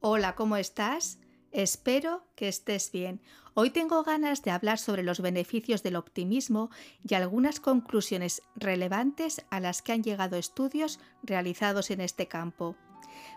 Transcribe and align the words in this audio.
Hola, 0.00 0.36
¿cómo 0.36 0.56
estás? 0.56 1.18
Espero 1.50 2.22
que 2.36 2.46
estés 2.46 2.92
bien. 2.92 3.20
Hoy 3.54 3.70
tengo 3.70 4.04
ganas 4.04 4.44
de 4.44 4.52
hablar 4.52 4.78
sobre 4.78 5.02
los 5.02 5.20
beneficios 5.20 5.82
del 5.82 5.96
optimismo 5.96 6.70
y 7.02 7.14
algunas 7.14 7.58
conclusiones 7.58 8.42
relevantes 8.54 9.44
a 9.50 9.58
las 9.58 9.82
que 9.82 9.90
han 9.90 10.04
llegado 10.04 10.36
estudios 10.36 11.00
realizados 11.24 11.90
en 11.90 12.00
este 12.00 12.28
campo. 12.28 12.76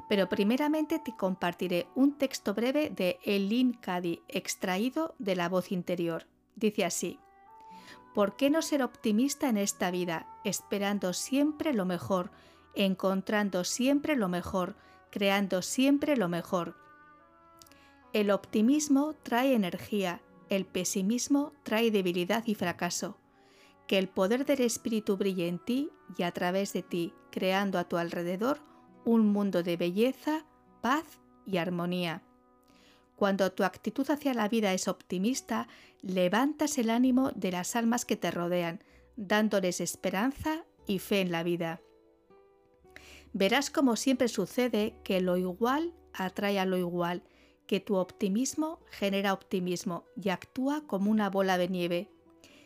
Pero 0.08 0.30
primeramente 0.30 1.00
te 1.00 1.18
compartiré 1.18 1.88
un 1.96 2.16
texto 2.20 2.54
breve 2.54 2.92
de 2.92 3.18
Elin 3.24 3.74
Cady 3.74 4.22
extraído 4.28 5.16
de 5.18 5.36
la 5.36 5.50
voz 5.50 5.72
interior. 5.72 6.28
Dice 6.56 6.86
así: 6.86 7.18
¿Por 8.14 8.36
qué 8.36 8.52
no 8.52 8.62
ser 8.62 8.84
optimista 8.84 9.50
en 9.50 9.58
esta 9.58 9.90
vida, 9.90 10.28
esperando 10.44 11.14
siempre 11.14 11.74
lo 11.74 11.86
mejor, 11.86 12.30
encontrando 12.76 13.64
siempre 13.64 14.16
lo 14.16 14.30
mejor, 14.30 14.76
creando 15.12 15.62
siempre 15.62 16.18
lo 16.18 16.30
mejor? 16.30 16.76
El 18.14 18.32
optimismo 18.32 19.14
trae 19.24 19.54
energía, 19.54 20.22
el 20.50 20.66
pesimismo 20.66 21.54
trae 21.64 21.92
debilidad 21.92 22.44
y 22.46 22.56
fracaso. 22.56 23.18
Que 23.88 23.98
el 23.98 24.08
poder 24.08 24.46
del 24.46 24.62
espíritu 24.62 25.18
brille 25.18 25.48
en 25.48 25.60
ti 25.60 25.90
y 26.18 26.24
a 26.24 26.32
través 26.32 26.74
de 26.74 26.82
ti, 26.82 27.14
creando 27.30 27.78
a 27.78 27.86
tu 27.86 27.98
alrededor 27.98 28.60
un 29.06 29.28
mundo 29.28 29.64
de 29.64 29.78
belleza, 29.78 30.46
paz 30.82 31.06
y 31.46 31.58
armonía. 31.58 32.24
Cuando 33.16 33.52
tu 33.52 33.64
actitud 33.64 34.10
hacia 34.10 34.34
la 34.34 34.50
vida 34.50 34.74
es 34.74 34.88
optimista, 34.88 35.68
levantas 36.02 36.78
el 36.78 36.90
ánimo 36.90 37.32
de 37.36 37.52
las 37.52 37.76
almas 37.76 38.04
que 38.04 38.18
te 38.18 38.32
rodean, 38.32 38.84
dándoles 39.16 39.80
esperanza 39.80 40.66
y 40.88 41.00
fe 41.00 41.22
en 41.22 41.32
la 41.32 41.44
vida. 41.44 41.82
Verás 43.34 43.70
como 43.70 43.96
siempre 43.96 44.28
sucede 44.28 44.96
que 45.04 45.22
lo 45.22 45.38
igual 45.38 45.94
atrae 46.14 46.60
a 46.60 46.66
lo 46.66 46.78
igual, 46.78 47.24
que 47.68 47.80
tu 47.80 47.96
optimismo 47.96 48.80
genera 48.90 49.34
optimismo 49.34 50.04
y 50.22 50.30
actúa 50.30 50.84
como 50.88 51.10
una 51.10 51.30
bola 51.30 51.58
de 51.58 51.70
nieve. 51.70 52.10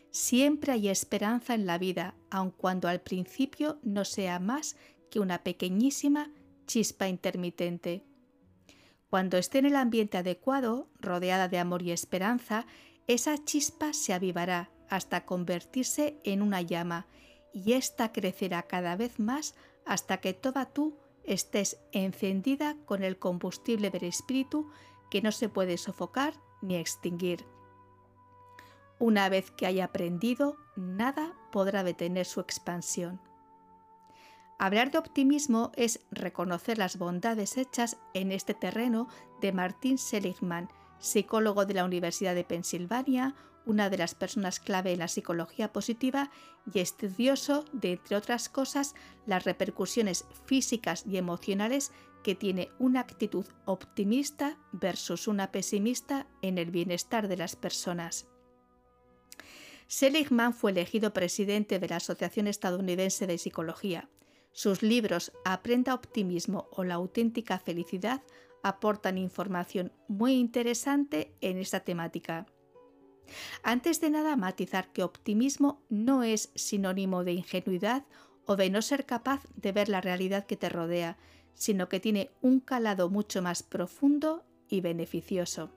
Siempre 0.09 0.71
hay 0.71 0.87
esperanza 0.87 1.53
en 1.53 1.65
la 1.67 1.77
vida, 1.77 2.15
aun 2.31 2.49
cuando 2.49 2.87
al 2.87 3.01
principio 3.01 3.77
no 3.83 4.05
sea 4.05 4.39
más 4.39 4.77
que 5.11 5.19
una 5.19 5.43
pequeñísima 5.43 6.31
chispa 6.65 7.07
intermitente. 7.07 8.03
Cuando 9.09 9.37
esté 9.37 9.59
en 9.59 9.67
el 9.67 9.75
ambiente 9.75 10.17
adecuado, 10.17 10.89
rodeada 10.99 11.47
de 11.47 11.59
amor 11.59 11.83
y 11.83 11.91
esperanza, 11.91 12.65
esa 13.07 13.37
chispa 13.43 13.93
se 13.93 14.13
avivará 14.13 14.71
hasta 14.89 15.25
convertirse 15.25 16.19
en 16.23 16.41
una 16.41 16.61
llama 16.61 17.05
y 17.53 17.73
ésta 17.73 18.11
crecerá 18.11 18.63
cada 18.63 18.95
vez 18.95 19.19
más 19.19 19.53
hasta 19.85 20.17
que 20.17 20.33
toda 20.33 20.65
tú 20.65 20.97
estés 21.23 21.77
encendida 21.91 22.75
con 22.85 23.03
el 23.03 23.17
combustible 23.17 23.89
del 23.89 24.03
espíritu 24.03 24.69
que 25.09 25.21
no 25.21 25.31
se 25.31 25.49
puede 25.49 25.77
sofocar 25.77 26.33
ni 26.61 26.75
extinguir. 26.75 27.45
Una 28.99 29.29
vez 29.29 29.51
que 29.51 29.65
haya 29.65 29.85
aprendido, 29.85 30.57
nada 30.75 31.33
podrá 31.51 31.83
detener 31.83 32.25
su 32.25 32.39
expansión. 32.39 33.19
Hablar 34.57 34.89
de 34.89 34.97
optimismo 34.97 35.71
es 35.75 35.99
reconocer 36.11 36.77
las 36.77 36.97
bondades 36.97 37.57
hechas 37.57 37.97
en 38.13 38.31
este 38.31 38.53
terreno 38.53 39.09
de 39.41 39.51
Martin 39.51 39.97
Seligman, 39.97 40.69
psicólogo 41.05 41.65
de 41.65 41.75
la 41.75 41.85
Universidad 41.85 42.35
de 42.35 42.43
Pensilvania, 42.43 43.35
una 43.65 43.89
de 43.89 43.97
las 43.97 44.15
personas 44.15 44.59
clave 44.59 44.93
en 44.93 44.99
la 44.99 45.07
psicología 45.07 45.71
positiva 45.73 46.31
y 46.71 46.79
estudioso 46.79 47.65
de, 47.71 47.93
entre 47.93 48.15
otras 48.15 48.49
cosas, 48.49 48.95
las 49.25 49.43
repercusiones 49.43 50.25
físicas 50.45 51.03
y 51.07 51.17
emocionales 51.17 51.91
que 52.23 52.35
tiene 52.35 52.69
una 52.79 53.01
actitud 53.01 53.45
optimista 53.65 54.57
versus 54.71 55.27
una 55.27 55.51
pesimista 55.51 56.27
en 56.41 56.57
el 56.57 56.71
bienestar 56.71 57.27
de 57.27 57.37
las 57.37 57.55
personas. 57.55 58.27
Seligman 59.87 60.53
fue 60.53 60.71
elegido 60.71 61.13
presidente 61.13 61.77
de 61.77 61.87
la 61.87 61.97
Asociación 61.97 62.47
Estadounidense 62.47 63.27
de 63.27 63.37
Psicología. 63.37 64.09
Sus 64.51 64.81
libros 64.81 65.31
Aprenda 65.43 65.93
optimismo 65.93 66.67
o 66.71 66.83
la 66.83 66.95
auténtica 66.95 67.59
felicidad 67.59 68.23
aportan 68.65 69.19
información 69.19 69.91
muy 70.07 70.33
interesante 70.33 71.35
en 71.39 71.59
esta 71.59 71.81
temática. 71.81 72.47
Antes 73.61 74.01
de 74.01 74.09
nada, 74.09 74.35
matizar 74.35 74.91
que 74.91 75.03
optimismo 75.03 75.83
no 75.89 76.23
es 76.23 76.49
sinónimo 76.55 77.23
de 77.23 77.33
ingenuidad 77.33 78.05
o 78.47 78.55
de 78.55 78.71
no 78.71 78.81
ser 78.81 79.05
capaz 79.05 79.43
de 79.55 79.71
ver 79.71 79.87
la 79.87 80.01
realidad 80.01 80.47
que 80.47 80.57
te 80.57 80.69
rodea, 80.69 81.15
sino 81.53 81.89
que 81.89 81.99
tiene 81.99 82.31
un 82.41 82.59
calado 82.59 83.11
mucho 83.11 83.43
más 83.43 83.61
profundo 83.61 84.43
y 84.67 84.81
beneficioso. 84.81 85.69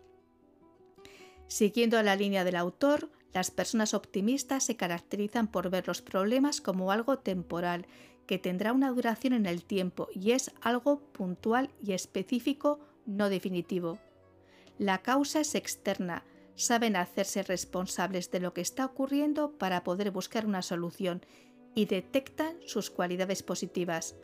Siguiendo 1.47 2.03
la 2.03 2.17
línea 2.17 2.43
del 2.43 2.57
autor, 2.57 3.11
las 3.35 3.51
personas 3.51 3.93
optimistas 3.93 4.65
se 4.65 4.79
caracterizan 4.79 5.49
por 5.49 5.69
ver 5.69 5.87
los 5.87 6.01
problemas 6.01 6.63
como 6.63 6.91
algo 6.91 7.19
temporal 7.19 7.87
que 8.29 8.39
tendrá 8.39 8.73
una 8.75 8.91
duración 8.91 9.33
en 9.33 9.47
el 9.47 9.65
tiempo 9.65 10.07
y 10.15 10.33
es 10.33 10.53
algo 10.61 11.01
puntual 11.01 11.71
y 11.83 11.95
específico, 11.95 12.79
no 13.07 13.31
definitivo. 13.31 13.99
La 14.79 14.99
causa 14.99 15.41
es 15.41 15.55
externa, 15.55 16.25
saben 16.55 16.95
hacerse 16.95 17.43
responsables 17.43 18.31
de 18.31 18.41
lo 18.41 18.53
que 18.53 18.61
está 18.61 18.85
ocurriendo 18.85 19.53
para 19.53 19.83
poder 19.83 20.11
buscar 20.11 20.45
una 20.45 20.61
solución 20.61 21.23
y 21.75 21.87
detectan 21.87 22.59
sus 22.67 22.91
cualidades 22.91 23.43
positivas. 23.43 24.15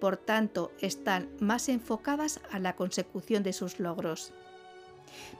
Por 0.00 0.16
tanto, 0.16 0.70
están 0.80 1.28
más 1.40 1.68
enfocadas 1.68 2.40
a 2.52 2.60
la 2.60 2.76
consecución 2.76 3.42
de 3.42 3.52
sus 3.52 3.80
logros. 3.80 4.32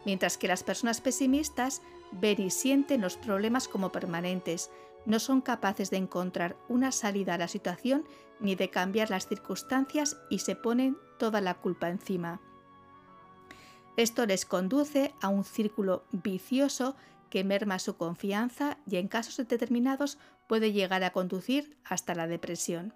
Mientras 0.05 0.39
que 0.39 0.49
las 0.49 0.65
personas 0.65 1.01
pesimistas 1.01 1.83
ven 2.11 2.41
y 2.41 2.51
sienten 2.51 3.01
los 3.01 3.17
problemas 3.17 3.69
como 3.69 3.93
permanentes, 3.93 4.71
no 5.09 5.19
son 5.19 5.41
capaces 5.41 5.91
de 5.91 5.97
encontrar 5.97 6.57
una 6.69 6.93
salida 6.93 7.35
a 7.35 7.39
la 7.39 7.49
situación 7.49 8.05
ni 8.41 8.57
de 8.57 8.69
cambiar 8.69 9.09
las 9.09 9.27
circunstancias 9.27 10.19
y 10.29 10.41
se 10.41 10.55
ponen 10.55 10.99
toda 11.19 11.41
la 11.41 11.55
culpa 11.55 11.89
encima. 11.89 12.43
Esto 13.97 14.27
les 14.27 14.45
conduce 14.45 15.15
a 15.23 15.29
un 15.29 15.45
círculo 15.45 16.05
vicioso 16.13 16.95
que 17.31 17.43
merma 17.43 17.79
su 17.79 17.97
confianza 17.97 18.77
y 18.87 18.97
en 18.97 19.09
casos 19.09 19.39
determinados 19.39 20.19
puede 20.47 20.73
llegar 20.73 21.03
a 21.03 21.13
conducir 21.13 21.79
hasta 21.85 22.15
la 22.15 22.27
depresión. 22.27 22.93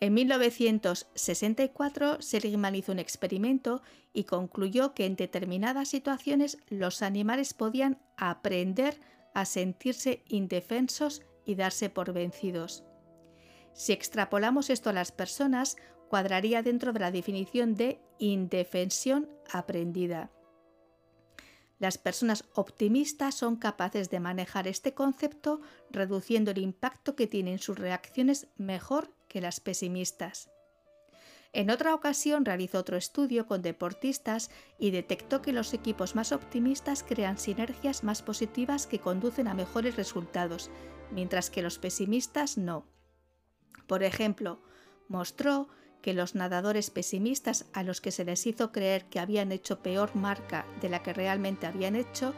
En 0.00 0.14
1964, 0.14 2.22
Seligman 2.22 2.74
hizo 2.74 2.92
un 2.92 2.98
experimento 2.98 3.82
y 4.14 4.24
concluyó 4.24 4.94
que 4.94 5.04
en 5.04 5.16
determinadas 5.16 5.88
situaciones 5.88 6.56
los 6.68 7.02
animales 7.02 7.52
podían 7.52 7.98
aprender 8.16 8.98
a 9.36 9.44
sentirse 9.44 10.24
indefensos 10.28 11.20
y 11.44 11.56
darse 11.56 11.90
por 11.90 12.14
vencidos. 12.14 12.84
Si 13.74 13.92
extrapolamos 13.92 14.70
esto 14.70 14.88
a 14.88 14.94
las 14.94 15.12
personas, 15.12 15.76
cuadraría 16.08 16.62
dentro 16.62 16.94
de 16.94 17.00
la 17.00 17.10
definición 17.10 17.74
de 17.74 18.00
indefensión 18.18 19.28
aprendida. 19.52 20.30
Las 21.78 21.98
personas 21.98 22.44
optimistas 22.54 23.34
son 23.34 23.56
capaces 23.56 24.08
de 24.08 24.20
manejar 24.20 24.66
este 24.66 24.94
concepto 24.94 25.60
reduciendo 25.90 26.50
el 26.50 26.58
impacto 26.58 27.14
que 27.14 27.26
tienen 27.26 27.58
sus 27.58 27.78
reacciones 27.78 28.48
mejor 28.56 29.12
que 29.28 29.42
las 29.42 29.60
pesimistas. 29.60 30.48
En 31.56 31.70
otra 31.70 31.94
ocasión 31.94 32.44
realizó 32.44 32.80
otro 32.80 32.98
estudio 32.98 33.46
con 33.46 33.62
deportistas 33.62 34.50
y 34.78 34.90
detectó 34.90 35.40
que 35.40 35.54
los 35.54 35.72
equipos 35.72 36.14
más 36.14 36.32
optimistas 36.32 37.02
crean 37.02 37.38
sinergias 37.38 38.04
más 38.04 38.20
positivas 38.20 38.86
que 38.86 38.98
conducen 38.98 39.48
a 39.48 39.54
mejores 39.54 39.96
resultados, 39.96 40.68
mientras 41.10 41.48
que 41.48 41.62
los 41.62 41.78
pesimistas 41.78 42.58
no. 42.58 42.84
Por 43.86 44.02
ejemplo, 44.02 44.60
mostró 45.08 45.70
que 46.02 46.12
los 46.12 46.34
nadadores 46.34 46.90
pesimistas 46.90 47.64
a 47.72 47.82
los 47.84 48.02
que 48.02 48.10
se 48.10 48.26
les 48.26 48.46
hizo 48.46 48.70
creer 48.70 49.06
que 49.06 49.18
habían 49.18 49.50
hecho 49.50 49.80
peor 49.80 50.14
marca 50.14 50.66
de 50.82 50.90
la 50.90 51.02
que 51.02 51.14
realmente 51.14 51.66
habían 51.66 51.96
hecho, 51.96 52.34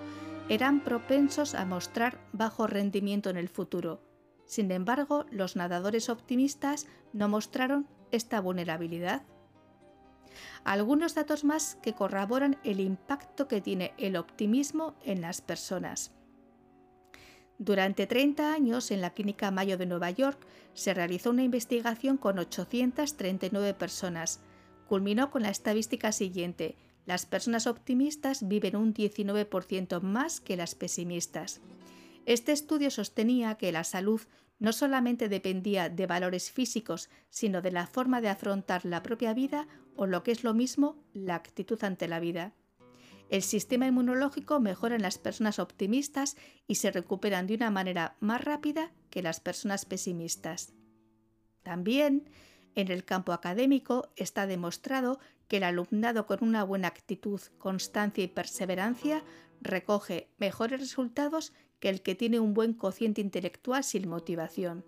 eran 0.49 0.79
propensos 0.85 1.57
a 1.57 1.65
mostrar 1.65 2.21
bajo 2.33 2.69
rendimiento 2.69 3.31
en 3.31 3.37
el 3.37 3.49
futuro. 3.49 4.01
Sin 4.47 4.71
embargo, 4.71 5.27
los 5.33 5.57
nadadores 5.57 6.09
optimistas 6.09 6.87
no 7.13 7.29
mostraron 7.29 7.89
esta 8.13 8.41
vulnerabilidad? 8.41 9.23
Algunos 10.65 11.15
datos 11.15 11.45
más 11.45 11.77
que 11.83 11.95
corroboran 11.95 12.59
el 12.65 12.81
impacto 12.81 13.49
que 13.49 13.61
tiene 13.61 13.95
el 13.99 14.17
optimismo 14.17 14.95
en 15.05 15.21
las 15.21 15.41
personas. 15.41 16.13
Durante 17.59 18.07
30 18.07 18.53
años 18.53 18.91
en 18.93 19.01
la 19.01 19.15
Clínica 19.15 19.51
Mayo 19.51 19.77
de 19.79 19.87
Nueva 19.87 20.11
York 20.11 20.47
se 20.75 20.95
realizó 20.95 21.31
una 21.31 21.43
investigación 21.43 22.17
con 22.17 22.39
839 22.39 23.75
personas. 23.75 24.41
Culminó 24.87 25.31
con 25.31 25.43
la 25.43 25.51
estadística 25.51 26.13
siguiente. 26.13 26.77
Las 27.05 27.27
personas 27.27 27.67
optimistas 27.67 28.47
viven 28.47 28.77
un 28.77 28.95
19% 28.95 30.01
más 30.03 30.41
que 30.41 30.57
las 30.57 30.77
pesimistas. 30.77 31.61
Este 32.29 32.53
estudio 32.53 32.91
sostenía 32.91 33.55
que 33.55 33.73
la 33.73 33.85
salud 33.85 34.21
no 34.59 34.75
solamente 34.75 35.31
dependía 35.31 35.89
de 35.89 36.07
valores 36.07 36.53
físicos, 36.53 37.09
sino 37.31 37.63
de 37.63 37.71
la 37.71 37.87
forma 37.87 38.21
de 38.21 38.29
afrontar 38.29 38.85
la 38.85 39.03
propia 39.03 39.33
vida 39.33 39.67
o 39.97 40.05
lo 40.05 40.23
que 40.23 40.33
es 40.33 40.45
lo 40.45 40.53
mismo, 40.53 41.03
la 41.15 41.37
actitud 41.37 41.83
ante 41.83 42.07
la 42.07 42.21
vida. 42.21 42.53
El 43.31 43.43
sistema 43.43 43.87
inmunológico 43.87 44.61
mejora 44.61 44.97
en 44.97 45.01
las 45.01 45.17
personas 45.17 45.59
optimistas 45.59 46.37
y 46.67 46.75
se 46.75 46.91
recuperan 46.91 47.47
de 47.47 47.55
una 47.55 47.71
manera 47.71 48.19
más 48.21 48.45
rápida 48.45 48.93
que 49.09 49.23
las 49.23 49.41
personas 49.41 49.87
pesimistas. 49.87 50.75
También, 51.63 52.29
en 52.75 52.91
el 52.91 53.07
campo 53.07 53.33
académico 53.33 54.13
está 54.17 54.47
demostrado 54.47 55.19
que 55.49 55.57
el 55.57 55.65
alumnado 55.65 56.27
con 56.27 56.41
una 56.43 56.63
buena 56.63 56.89
actitud, 56.89 57.41
constancia 57.57 58.23
y 58.23 58.29
perseverancia 58.29 59.25
recoge 59.63 60.29
mejores 60.37 60.79
resultados 60.79 61.55
que 61.81 61.89
el 61.89 62.03
que 62.03 62.15
tiene 62.15 62.41
un 62.41 62.55
buen 62.55 62.75
cociente 62.75 63.21
intelectual 63.21 63.85
sin 63.85 64.09
motivación. 64.09 64.85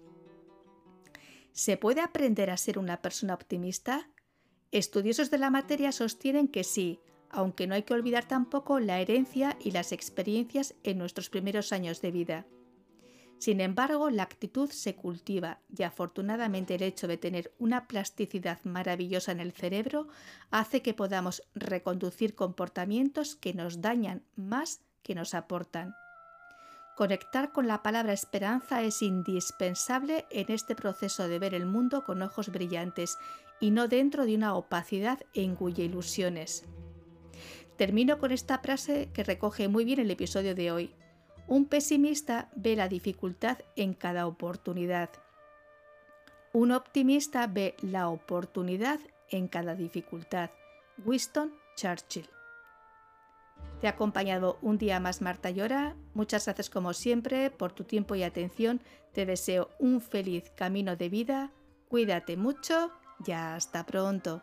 ¿Se 1.52 1.76
puede 1.76 2.00
aprender 2.00 2.50
a 2.50 2.56
ser 2.56 2.78
una 2.78 3.02
persona 3.02 3.34
optimista? 3.34 4.08
Estudiosos 4.72 5.30
de 5.30 5.38
la 5.38 5.50
materia 5.50 5.92
sostienen 5.92 6.48
que 6.48 6.64
sí, 6.64 7.00
aunque 7.28 7.66
no 7.66 7.74
hay 7.74 7.82
que 7.82 7.94
olvidar 7.94 8.26
tampoco 8.26 8.80
la 8.80 9.00
herencia 9.00 9.56
y 9.60 9.72
las 9.72 9.92
experiencias 9.92 10.74
en 10.84 10.98
nuestros 10.98 11.28
primeros 11.28 11.72
años 11.72 12.00
de 12.00 12.10
vida. 12.10 12.46
Sin 13.38 13.62
embargo, 13.62 14.10
la 14.10 14.22
actitud 14.22 14.70
se 14.70 14.94
cultiva 14.94 15.60
y 15.74 15.82
afortunadamente 15.82 16.74
el 16.74 16.82
hecho 16.82 17.08
de 17.08 17.16
tener 17.16 17.54
una 17.58 17.88
plasticidad 17.88 18.62
maravillosa 18.64 19.32
en 19.32 19.40
el 19.40 19.52
cerebro 19.52 20.08
hace 20.50 20.82
que 20.82 20.92
podamos 20.92 21.42
reconducir 21.54 22.34
comportamientos 22.34 23.36
que 23.36 23.54
nos 23.54 23.80
dañan 23.80 24.24
más 24.36 24.82
que 25.02 25.14
nos 25.14 25.32
aportan. 25.32 25.94
Conectar 27.00 27.50
con 27.50 27.66
la 27.66 27.82
palabra 27.82 28.12
esperanza 28.12 28.82
es 28.82 29.00
indispensable 29.00 30.26
en 30.28 30.52
este 30.52 30.74
proceso 30.76 31.28
de 31.28 31.38
ver 31.38 31.54
el 31.54 31.64
mundo 31.64 32.04
con 32.04 32.20
ojos 32.20 32.50
brillantes 32.50 33.16
y 33.58 33.70
no 33.70 33.88
dentro 33.88 34.26
de 34.26 34.34
una 34.34 34.54
opacidad 34.54 35.18
e 35.32 35.42
engulle 35.42 35.84
ilusiones. 35.84 36.66
Termino 37.78 38.18
con 38.18 38.32
esta 38.32 38.58
frase 38.58 39.08
que 39.14 39.24
recoge 39.24 39.66
muy 39.66 39.86
bien 39.86 39.98
el 39.98 40.10
episodio 40.10 40.54
de 40.54 40.72
hoy. 40.72 40.94
Un 41.48 41.64
pesimista 41.64 42.50
ve 42.54 42.76
la 42.76 42.86
dificultad 42.86 43.60
en 43.76 43.94
cada 43.94 44.26
oportunidad. 44.26 45.08
Un 46.52 46.70
optimista 46.70 47.46
ve 47.46 47.76
la 47.80 48.10
oportunidad 48.10 49.00
en 49.30 49.48
cada 49.48 49.74
dificultad. 49.74 50.50
Winston 51.02 51.54
Churchill. 51.76 52.28
Te 53.80 53.86
ha 53.86 53.90
acompañado 53.90 54.58
un 54.60 54.76
día 54.76 55.00
más 55.00 55.22
Marta 55.22 55.50
Llora. 55.50 55.96
Muchas 56.12 56.44
gracias 56.44 56.68
como 56.68 56.92
siempre 56.92 57.50
por 57.50 57.72
tu 57.72 57.84
tiempo 57.84 58.14
y 58.14 58.22
atención. 58.22 58.80
Te 59.12 59.24
deseo 59.24 59.70
un 59.78 60.02
feliz 60.02 60.50
camino 60.54 60.96
de 60.96 61.08
vida. 61.08 61.50
Cuídate 61.88 62.36
mucho 62.36 62.90
y 63.26 63.32
hasta 63.32 63.86
pronto. 63.86 64.42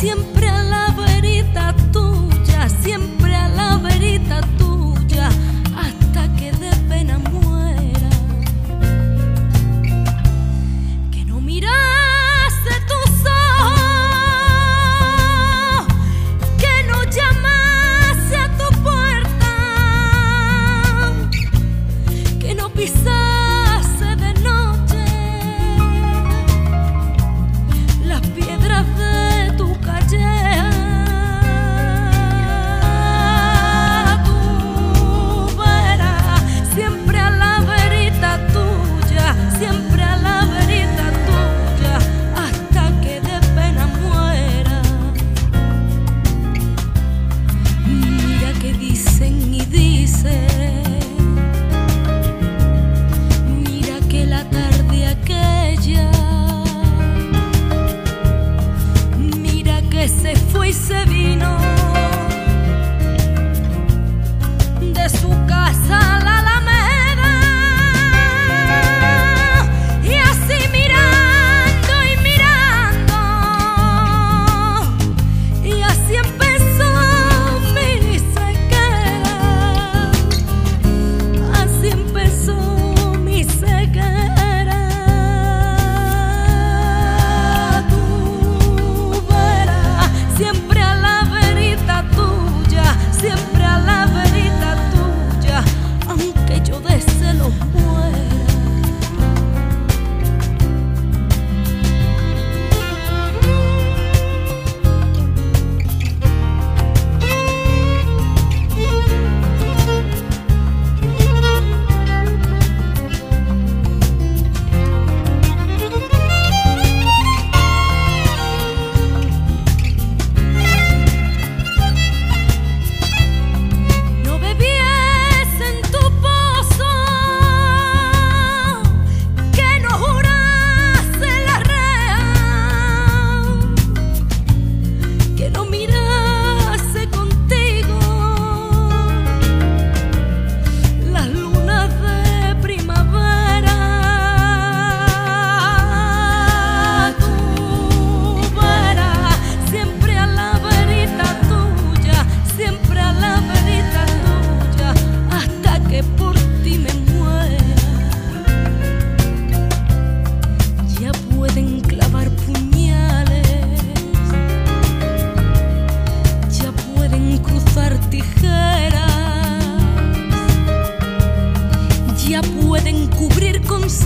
Se 0.00 0.37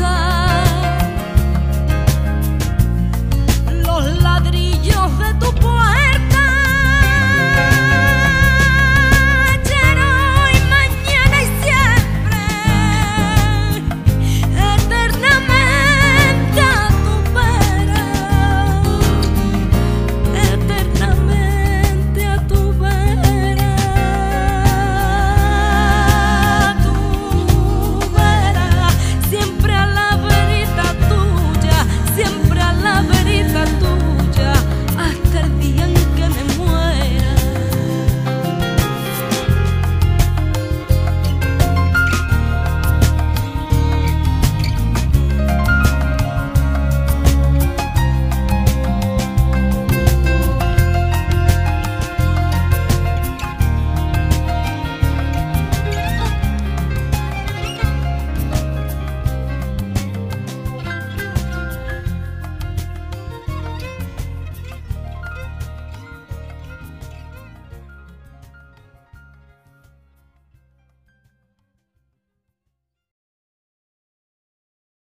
sun. 0.03 0.32